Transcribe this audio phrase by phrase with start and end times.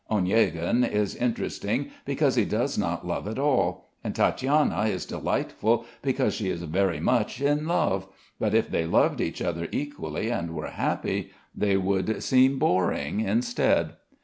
[0.09, 6.33] Oniegin is interesting because he does not love at all, and Tatiana is delightful because
[6.33, 8.07] she is very much in love;
[8.39, 13.93] but if they loved each other equally and were happy, they would seem boring, instead.